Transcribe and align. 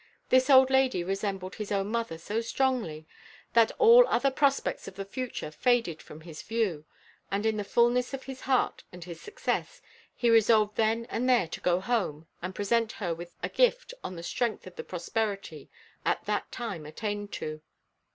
This 0.29 0.49
old 0.49 0.71
lady 0.71 1.03
resembled 1.03 1.53
his 1.53 1.71
own 1.71 1.89
mother 1.89 2.17
so 2.17 2.41
strongly, 2.41 3.05
that 3.53 3.71
all 3.77 4.07
other 4.07 4.31
prospects 4.31 4.87
of 4.87 4.95
the 4.95 5.05
future 5.05 5.51
faded 5.51 6.01
from 6.01 6.21
his 6.21 6.41
view, 6.41 6.85
and 7.29 7.45
in 7.45 7.55
the 7.57 7.63
fulness 7.63 8.11
of 8.11 8.23
his 8.23 8.41
heart 8.41 8.83
and 8.91 9.03
his 9.03 9.21
success, 9.21 9.79
he 10.15 10.31
resolved 10.31 10.75
then 10.75 11.05
and 11.11 11.29
there 11.29 11.47
to 11.49 11.61
go 11.61 11.79
home 11.79 12.25
and 12.41 12.55
present 12.55 12.93
her 12.93 13.13
with 13.13 13.35
a 13.43 13.49
gift 13.49 13.93
on 14.03 14.15
the 14.15 14.23
strength 14.23 14.65
of 14.65 14.75
the 14.75 14.83
prosperity 14.83 15.69
at 16.03 16.25
that 16.25 16.51
time 16.51 16.87
attained 16.87 17.31
to. 17.33 17.61